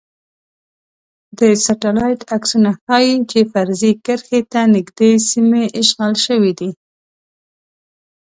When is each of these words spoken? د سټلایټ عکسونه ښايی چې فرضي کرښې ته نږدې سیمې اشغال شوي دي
د 1.37 1.39
سټلایټ 1.65 2.21
عکسونه 2.35 2.69
ښايی 2.81 3.15
چې 3.31 3.39
فرضي 3.51 3.91
کرښې 4.05 4.41
ته 4.51 4.61
نږدې 4.75 5.11
سیمې 5.29 5.63
اشغال 5.81 6.13
شوي 6.25 6.53
دي 6.59 6.71